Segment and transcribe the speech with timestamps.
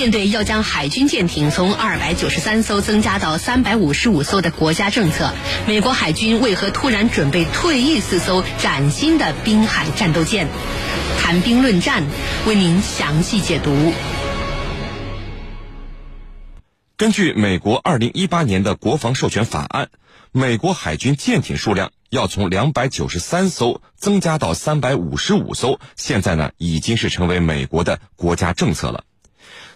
[0.00, 5.30] 面对要将海军舰艇从二百九十三艘增加到三百五十五艘的国家政策，
[5.66, 10.48] 美国海军为何突然准备退役四艘崭新的滨海战斗舰？
[11.18, 12.02] 谈兵论战，
[12.46, 13.92] 为您详细解读。
[16.96, 19.90] 根据美国二零一八年的国防授权法案，
[20.32, 29.04] 美国海军舰艇数量要从两百九十三艘增加到三百五十五艘，现在呢已经是成为美国的国家政策了。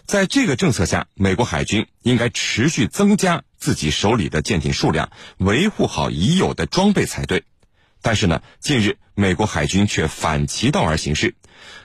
[0.05, 7.43] 在这个政策下，美国海军应该持续增加自己手里的舰艇数量，维护好已有的装备才对。
[8.01, 11.35] 但是呢，近日美国海军却反其道而行事。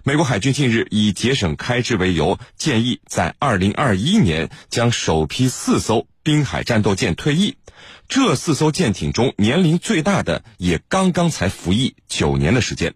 [0.05, 7.57] 美国海军近日以节省开支为由，建议在二零二一年将首批四艘滨海战斗舰退役。
[8.07, 12.95] 这四艘舰艇中，年龄最大的也刚刚才服役九年的时间。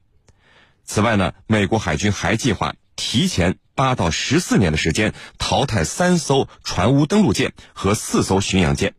[0.84, 8.94] 此外呢，美国海军还计划提前八到十四年的时间淘汰三艘船坞登陆舰和四艘巡洋舰。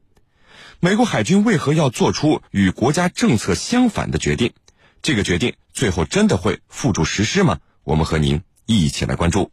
[0.80, 4.54] 美国海军为何要做出与国家政策相反的决定？
[5.02, 7.60] 这个决定最后真的会付诸实施吗？
[7.84, 9.52] 我们和您一起来关注。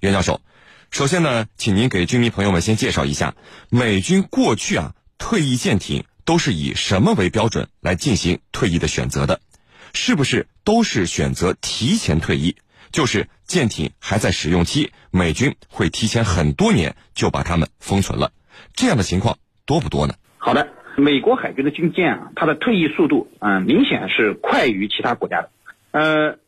[0.00, 0.40] 袁教授，
[0.90, 3.34] 首先呢，请您给军迷朋友们先介绍一下，
[3.68, 9.40] 美军过去啊退役舰艇都是以什么为标准来进行退役的选择的？
[9.92, 12.56] 是不是都是选择提前退役？
[12.96, 18.32] 就是舰艇还在使用期，美军会提前很多年就把它们封存了。
[18.72, 20.14] 这样的情况多不多呢？
[20.38, 25.50] 好的，美国海军的军舰啊，它的退役速度啊，明显是快于其他国家的。
[25.90, 26.38] 呃，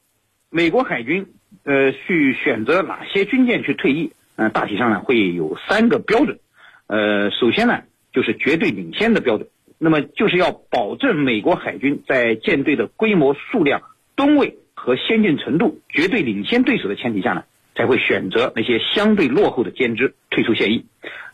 [0.48, 1.26] 美国海军
[1.64, 6.38] 呃去选择哪些军舰去退役，嗯，大体上呢会有三个标准。
[6.86, 13.82] 呃，首先呢就是绝对领先的标准，那么就是要保证美国海军在舰队的规模、数量、
[14.16, 20.86] 吨位和先进程度绝对领先对手的前提下呢，才会选择那些相对落后的舰只退出现役。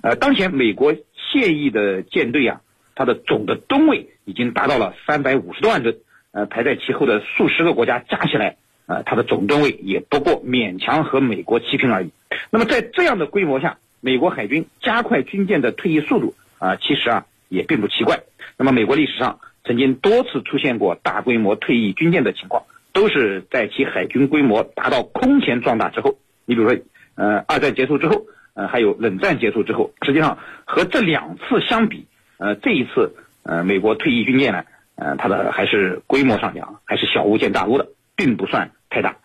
[0.03, 0.95] 呃，当前美国。
[1.33, 2.61] 现役的舰队啊，
[2.95, 5.97] 它的总的吨位已经达到了三百五十多万吨，
[6.31, 8.57] 呃，排在其后的数十个国家加起来，
[8.87, 12.11] 呃，它的总吨位也不过勉强和美国齐平而已。
[12.51, 18.21] 那么在这样的规模下，美国海军加快军舰的退役速度啊，其实啊也并不奇怪。
[18.57, 22.63] 那么美国历史上曾经多次出现过大规模退役军舰的情况，
[22.95, 26.17] 都是在其海军规模达到空前壮大之后。
[26.47, 26.81] 你比如说，
[27.17, 28.25] 呃，二战结束之后。
[28.57, 32.07] 呃，还有冷战结束之后，实际上和这两次相比，
[32.39, 34.63] 呃，这一次，呃，美国退役军舰呢，
[34.95, 39.17] 呃，它的还是规模上讲还是小巫见大巫的，并不算太大。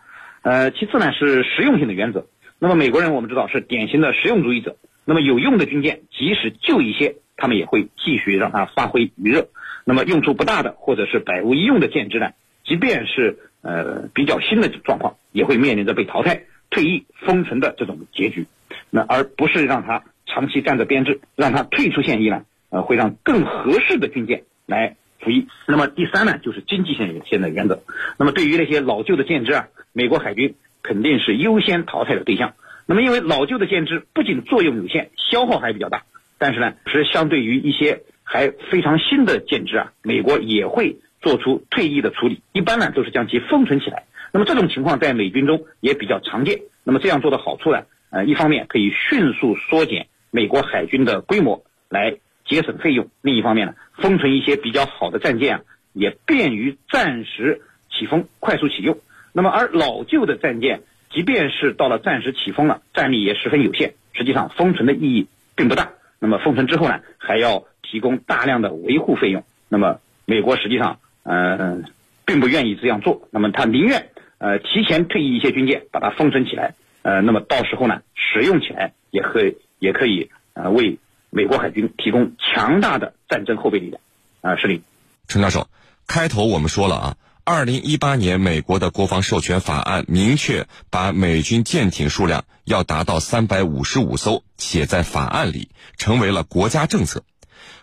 [0.42, 2.26] 呃，其次呢是实用性的原则。
[2.58, 4.74] 那么美国人我们知道是典型的实用主义者。
[5.04, 9.46] 那么有用的军舰，即使旧一些，他们也会继续让它发挥余热。
[9.84, 12.32] 那么用处不大的或者是百无一用的舰只呢，
[12.64, 18.46] 即便是呃比较新的状况，也会面临着被淘汰、退役、封存的这种结局。
[18.90, 22.44] 那而不是让它长期站着编制，让它退出现役呢？
[22.70, 25.48] 呃，会让更合适的军舰来服役。
[25.66, 27.82] 那么第三呢，就是经济性性的原则。
[28.16, 32.54] 那么对于那些老旧的舰只啊，美国海军肯定是优先淘汰的对象。
[32.86, 36.04] 那么因为老旧的舰只不仅作用有限，消耗还比较大，
[36.38, 42.42] 但是呢，是相对于一些还非常新的舰只啊，美国也会做出退役的处理。
[42.52, 44.04] 一般呢，都是将其封存起来。
[44.32, 46.60] 那么这种情况在美军中也比较常见。
[46.84, 47.82] 那么这样做的好处呢？
[48.10, 57.60] 呃，一方面可以迅速缩减美国海军的规模，来节省费用；另一方面呢，封存一些比较好的战舰啊，也便于暂时
[57.90, 58.98] 起风、快速启用。
[59.32, 60.82] 那么，而老旧的战舰，
[61.12, 65.92] 即便是到了暂时起风了，战力也十分有限，实际上封存的意义并不大。
[66.18, 69.44] 那么，封存之后呢，还要提供大量的维护费用。
[69.68, 71.82] 那么，美国实际上呃
[72.24, 73.28] 并不愿意这样做。
[73.30, 76.74] 那么，他宁愿呃提前退役一些军舰，把它封存起来。
[77.02, 80.98] 呃，那么到时候呢，使用起来也可以，也可以呃为
[81.30, 84.00] 美国海军提供强大的战争后备力量。
[84.42, 84.82] 啊，是的。
[85.28, 85.68] 陈教授，
[86.06, 97.24] 开头我们说了啊，二零一八年美国的国防授权法案明确把美军舰艇数量要达到三百五十五艘写在法案里，成为了国家政策。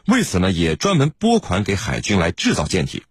[0.08, 3.02] 为此呢，也专门拨款给海军来制造舰艇。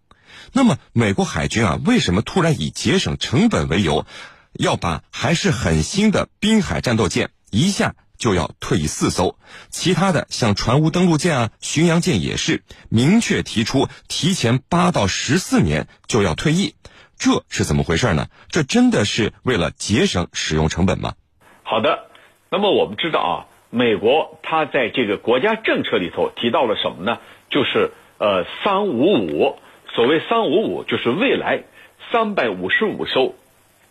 [0.53, 4.05] 那么，美国海军啊，为什么突然以节省成本为由？
[4.53, 9.37] 要把还是很新的滨海战斗舰一下就要退役四艘，
[9.69, 16.73] 其他的像船坞登陆舰啊、巡洋舰也是明确提出提前八到十四年就要退役，
[17.19, 18.29] 这是怎么回事呢？
[18.49, 21.13] 这真的是为了节省使用成本吗？
[21.61, 22.09] 好的，
[22.49, 27.19] 那么我们知道啊，美国它在这个国家政策里头提到了什么呢？
[27.51, 29.59] 就是呃三五五，
[29.97, 31.63] 所谓三五五就是未来
[32.11, 33.33] 三百五十五艘。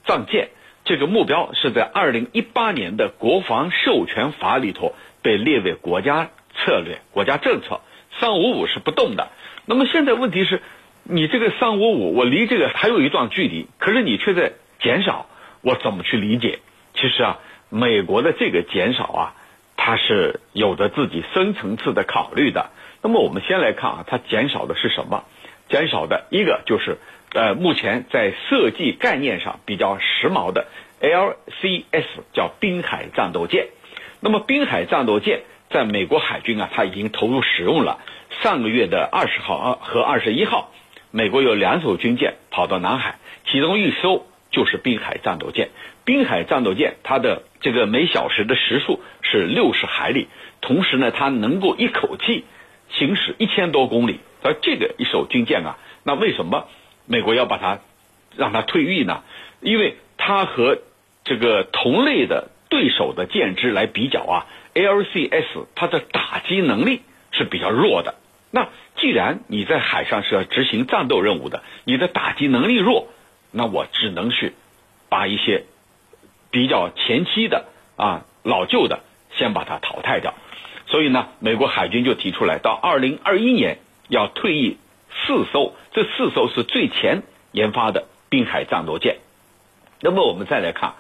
[0.07, 0.51] 战舰
[0.85, 7.81] 这个目标是在二零一八年的国防授权法里头被列为国家策略、国家政策，
[8.21, 9.31] 三五五是不动的。
[9.65, 10.63] 那么现在问题是，
[11.03, 15.27] 你这个三五五，我离这个还有一段距离，可是你却在减少，
[15.63, 16.61] 我怎么去理解？
[16.95, 19.35] 其实啊，美国的这个减少啊，
[19.77, 22.71] 它是有着自己深层次的考虑的。
[23.03, 25.25] 那么我们先来看啊，它减少的是什么？
[25.69, 26.99] 减少的一个就是。
[27.35, 30.69] 呃，目前在设计概念上比较时髦的
[31.03, 33.67] LCS 叫滨海战斗舰，
[34.21, 37.99] 那么滨海战斗舰在美国海军啊，它已经投入使用了。
[38.43, 40.73] 上个月的二十号和二十一号，
[41.11, 45.69] 美国有两艘军舰跑到南海，其中一艘就是滨海战斗舰。
[46.07, 50.29] 滨海战斗舰它的这个每小时的时速是六十海里，
[50.63, 52.47] 同时呢，它能够一口气
[52.89, 54.21] 行驶一千多公里。
[54.43, 56.69] 而这个一艘军舰啊，那为什么？
[57.09, 57.79] 美国要把它
[58.37, 59.23] 让它退役呢，
[59.61, 60.79] 因为它和
[61.25, 68.17] 这个同类的对手的舰只来比较啊，LCS 它的打击能力是比较弱的。
[68.51, 73.09] 那既然你在海上是要执行战斗任务的，你的打击能力弱，
[73.53, 74.55] 那我只能去
[75.09, 75.65] 把一些
[76.51, 77.67] 比较前期的
[77.97, 79.01] 啊老旧的
[79.37, 80.35] 先把它淘汰掉。
[80.89, 83.79] 所以呢，美国海军就提出来，到二零二一年
[84.09, 84.79] 要退役。
[85.27, 89.17] 四艘，这四艘是最前研发的滨海战斗舰。
[90.03, 90.95] 那么我们再来看，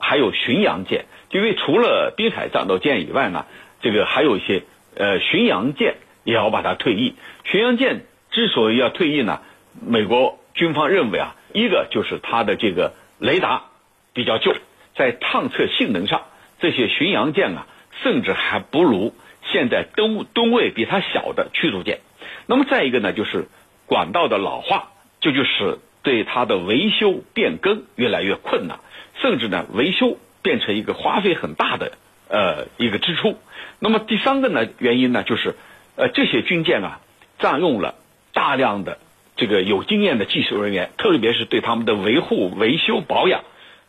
[0.00, 3.46] 还有巡洋舰，因为除了滨海战斗舰以外呢，
[3.80, 4.64] 这个还有一些
[4.96, 7.14] 呃巡洋舰也要把它退役。
[7.44, 9.40] 巡洋舰之所以要退役呢，
[9.80, 13.66] 美国军方认为啊，一个就是它的这个雷达
[14.12, 14.52] 比较旧，
[14.96, 16.22] 在探测性能上，
[16.58, 17.68] 这些巡洋舰啊，
[18.02, 19.14] 甚至还不如
[19.44, 22.00] 现在吨吨位比它小的驱逐舰。
[22.50, 23.46] 那么再一个呢，就是。
[23.86, 28.78] 管道的老化，这就使对它的维修变更越来越困难，
[29.20, 31.90] 甚至呢，维修变成一个花费很大的
[32.28, 33.36] 呃一个支出。
[33.80, 35.56] 那么第三个呢原因呢，就是
[35.96, 37.00] 呃这些军舰啊，
[37.40, 37.96] 占用了
[38.32, 38.98] 大量的
[39.34, 43.42] 这个有经验的技术人员，特别是对他们的维护、维修、保养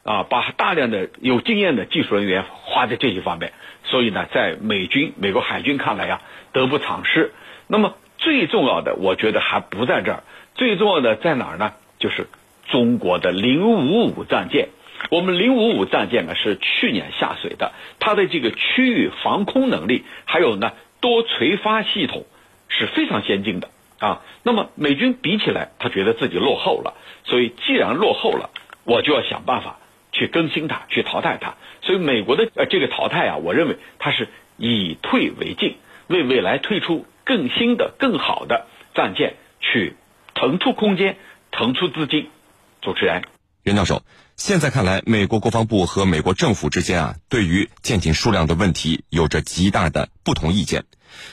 [0.03, 3.53] 啊，把大量的有经验的技术人员花在这些方面，
[3.83, 6.21] 所以呢，在美军、美国海军看来呀，
[6.53, 7.33] 得不偿失。
[7.67, 7.93] 那么。
[8.21, 10.23] 最重要的，我觉得还不在这儿。
[10.55, 11.73] 最重要的在哪儿呢？
[11.99, 12.27] 就是
[12.69, 14.69] 中国的零五五战舰。
[15.09, 22.25] 我们零五五战舰呢是去年下水的，它的这个区域防空能力，还有呢多垂发系统
[22.69, 24.21] 是非常先进的啊。
[24.43, 28.51] 那么美军比起来，他觉得自己落后了，所以既然落后了，
[28.83, 29.79] 我就要想办法
[30.11, 31.55] 去更新它，去淘汰它。
[31.81, 34.27] 所以美国的呃这个淘汰啊，我认为它是
[34.57, 37.07] 以退为进，为未来退出。
[37.31, 39.95] 更新的、更好的战舰去
[40.35, 41.15] 腾出空间、
[41.49, 42.29] 腾出资金。
[42.81, 43.23] 主持人，
[43.63, 44.03] 袁教授，
[44.35, 50.83] 现在看来，美国国防部和美国政府之间啊，对于舰艇数量的问题有着极大的不同意见。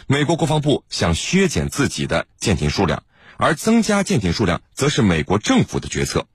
[0.06, 3.02] 美国国防部想削减自己的舰艇数量，
[3.36, 6.28] 而增加舰艇数量则是美国政府的决策。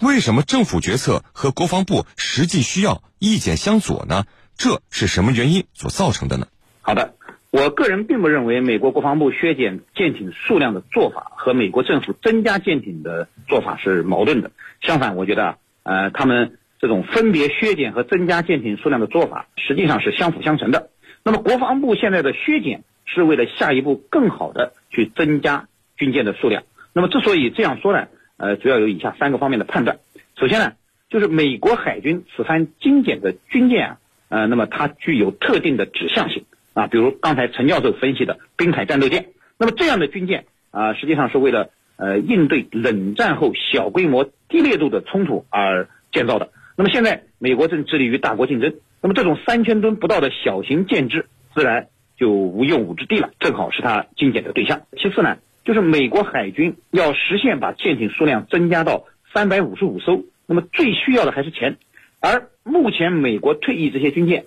[0.00, 4.26] 为什么政府决策和国防部实际需要意见相左呢？
[4.58, 6.46] 这是什么原因所造成的呢？
[6.82, 7.14] 好的。
[7.50, 14.50] 我个人并不认为美国国防部削减舰艇数量的做法和美国政府增加舰艇的做法是矛盾的。
[14.82, 20.90] 相反，我觉得啊，呃，他们这种分别削减和增加舰艇数量的做法实际上是相辅相成的。
[21.24, 26.64] 那么，国防部现在的削减是为了下一步更好的去增加军舰的数量。
[26.92, 30.00] 那么，之所以这样说呢，呃，主要有以下三个方面的判断。
[30.38, 30.74] 首先呢，
[31.08, 36.44] 就是美国海军此番精简的军舰啊，呃，那么它具有特定的指向性。
[36.78, 46.50] 啊，比如刚才陈教授分析的滨海战斗舰，那么这样的军舰啊，实际上是为了呃应对冷战后小规模低烈度的冲突而建造的。
[46.76, 54.82] 那么现在美国正致力于大国竞争，那么这种三千吨不到的小型舰只自然就无用武之地了，正好是它精简的对象。
[54.96, 61.76] 其次呢，就是美国海军要实现把舰艇数量增加到三百五十五艘，那么最需要的还是钱，
[62.20, 64.44] 而目前美国退役这些军舰，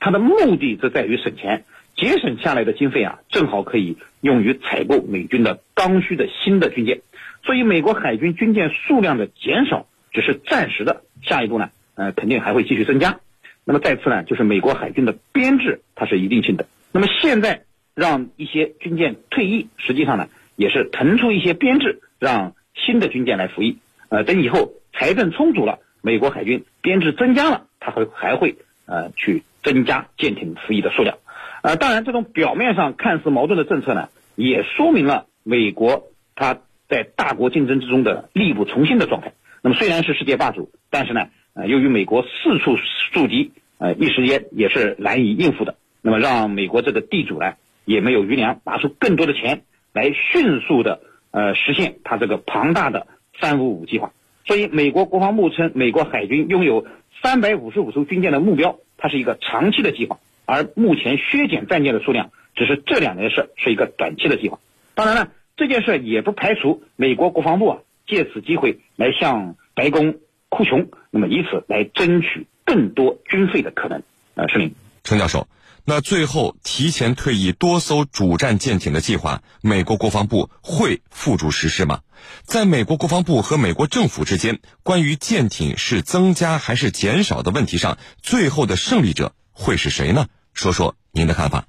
[0.00, 1.64] 它的目的则在于省钱。
[1.96, 7.02] 节省下来的经费啊，正好可以用于采购美军的刚需的新的军舰，
[7.44, 13.20] 所以美国海军军舰数量的减少只是暂时的，下一步呢，呃，肯定还会继续增加。
[13.64, 16.66] 那么再次呢，就是美国海军的编制它是一定性的。
[16.92, 17.62] 那么现在
[17.94, 23.78] 让一些军舰退役，实际上呢，也是腾出一些编制，让新的军舰来服役。
[24.08, 31.16] 呃，等以后财政充足了，美国海军编制增加了，它会还会呃去增加舰艇服役的数量。
[31.64, 36.58] 呃，当然，这种表面上看似矛盾的政策呢，也说明了美国它
[36.90, 39.32] 在大国竞争之中的力不从心的状态。
[39.62, 42.76] 那么，虽然是世界霸主，但是呢，呃，由于美国四处
[43.12, 45.76] 驻敌，呃，一时间也是难以应付的。
[46.02, 47.54] 那么让美国这个地主呢，
[47.86, 49.62] 也没有余粮，拿出更多的钱
[49.94, 53.06] 来迅速的呃实现他这个庞大的
[53.40, 54.12] 三五五计划。
[54.44, 56.86] 所以，美国国防部称，美国海军拥有
[57.22, 64.58] 三百五十五艘军舰的目标，它是一个长期的计划，而目前削减战舰的数量只是这两件事，是一个短期的计划。
[64.94, 70.16] 当然了，这件事也不排除美国国防部啊借此机会来向白宫
[70.48, 74.02] 哭穷，那么以此来争取更多军费的可能。
[74.34, 75.48] 呃，是您，陈教授。
[75.86, 82.00] 那最后提前退役多艘主战舰艇的计划，美国国防部会付诸实施吗？
[82.42, 90.26] 在美国国防部和美国政府之间，关于舰艇是增加还是减少的问题上，最后的胜利者会是谁呢？
[90.52, 91.64] 说说您的看法。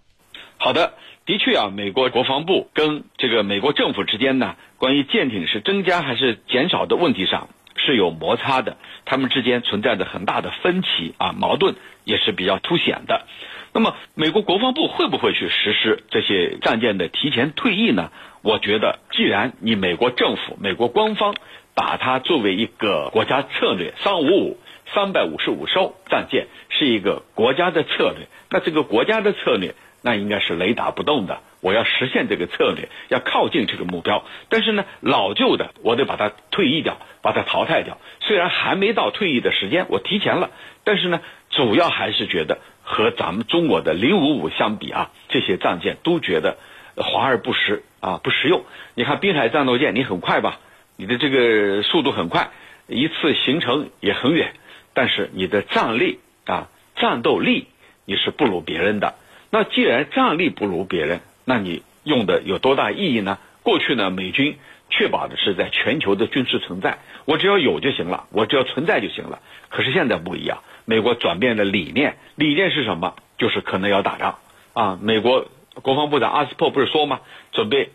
[0.57, 0.93] 好的，
[1.25, 13.25] 的确啊，美国国防部跟这个美国政府之间呢，关于舰艇是增加还是减少的问题上是有摩擦的，他们之间存在着很大的分歧啊，矛盾也是比较凸显的。
[13.73, 18.11] 那么，美国国防部会不会去实施这些战舰的提前退役呢？
[18.41, 21.35] 我觉得，既然你美国政府、美国官方
[21.73, 24.57] 把它作为一个国家策略，三五五
[24.95, 31.41] 三百五十五艘战舰是一个国家的策略，那这个国家的策略，那应该是雷打不动的。
[31.61, 34.23] 我要实现这个策略，要靠近这个目标。
[34.49, 37.97] 但是呢，老旧的我得把它退役掉，把它淘汰掉。
[38.21, 40.51] 虽然还没到退役的时间，我提前了，
[40.83, 42.57] 但是呢，主要还是觉得。
[42.87, 46.57] 和咱们中国的零五五相比啊，这些战舰都觉得
[46.95, 48.63] 华而不实啊，不实用。
[48.93, 50.59] 你看滨海战斗舰，你很快吧，
[50.95, 52.51] 你的这个速度很快，
[52.85, 54.53] 一次行程也很远，
[54.95, 57.67] 但是你的战力啊，战斗力
[58.05, 59.13] 你是不如别人的。
[59.51, 63.37] 那既然战力不如别人，那你用的有多大意义呢？
[63.61, 64.57] 过去呢，美军
[64.89, 69.39] 确保的是在全球的军事存在，我只要有就行了，我只要存在就行了。
[69.69, 70.63] 可是现在不一样。
[70.85, 73.15] 美国转变的理念，理念是什么？
[73.37, 74.39] 就是可能要打仗
[74.73, 74.99] 啊！
[75.01, 75.47] 美国
[75.81, 77.21] 国防部长阿斯珀不是说吗？
[77.51, 77.89] 准备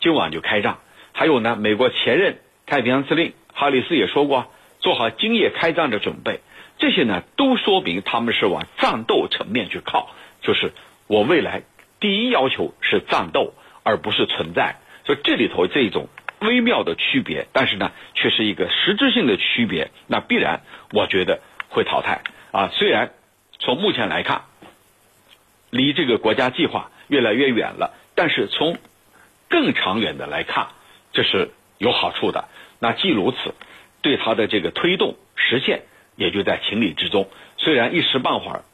[0.00, 0.78] 今晚就开仗。
[1.12, 4.46] 还有呢，美国前任太平洋司令哈里斯也说过，
[4.78, 6.40] 做好今夜开战的准备。
[6.78, 10.14] 这些呢，都说明他们是往战斗层面去靠。
[10.42, 10.72] 就是
[11.06, 11.62] 我未来
[11.98, 14.76] 第一要求是战斗，而不是存在。
[15.04, 16.08] 所以这里头这种
[16.40, 19.90] 微妙的区别，但是呢，却是一个实质性的区别。
[20.06, 20.60] 那必然，
[20.92, 22.22] 我觉得会淘汰。
[22.52, 23.12] 啊，虽然
[23.58, 24.42] 从目前来看，
[25.70, 28.76] 离这个国家计划越来越远了，但是从
[29.48, 30.68] 更长远的来看，
[31.12, 32.48] 这是有好处的。
[32.78, 33.54] 那既如此，
[34.02, 35.82] 对它的这个推动实现
[36.16, 37.28] 也就在情理之中。
[37.56, 38.64] 虽然一时半会儿，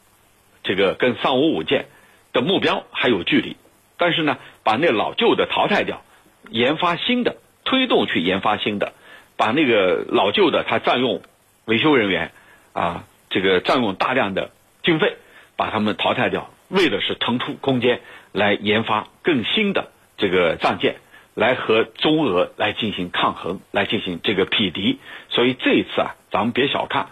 [0.63, 1.87] 这个跟三五五舰
[2.33, 3.57] 的目标还有距离，
[3.99, 6.03] 但是呢，把那老旧的淘汰掉，
[6.49, 8.93] 研发新的，推动去研发新的，
[9.37, 11.23] 把那个老旧的它占用
[11.67, 12.33] 维修人员
[12.73, 13.05] 啊。
[13.35, 14.51] 这个占用大量的
[14.83, 15.17] 经费，
[15.57, 20.97] 把他们淘汰掉，为的是腾出空间来研发更新的这个战舰，
[21.35, 24.99] 来和中俄来进行抗衡，来进行这个匹敌。
[25.31, 27.09] 所以这一次啊，咱们别小看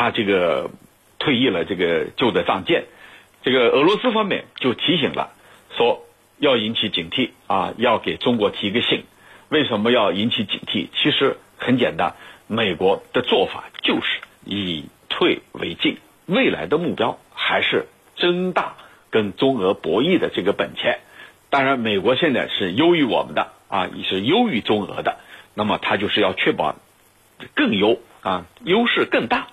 [0.00, 0.70] 他这个
[1.18, 2.84] 退役了这个旧的战舰，
[3.42, 5.34] 这个俄罗斯方面就提醒了，
[5.76, 6.06] 说
[6.38, 9.04] 要引起警惕啊，要给中国提个醒。
[9.50, 10.88] 为什么要引起警惕？
[10.96, 12.14] 其实很简单，
[12.46, 14.84] 美国的做法就是以。
[15.12, 18.76] 退为进，未来的目标还是增大
[19.10, 21.00] 跟中俄博弈的这个本钱。
[21.50, 25.18] 当然，美国现在是优于我们的啊，也是优于中俄的。
[25.52, 26.76] 那么，他就是要确保
[27.54, 29.48] 更优啊，优势更大，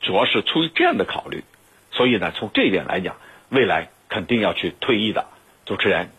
[0.00, 1.44] 主要是出于这样的考虑。
[1.92, 3.16] 所以呢，从这一点来讲，
[3.48, 5.26] 未来肯定要去退役的。
[5.66, 6.10] 主持人。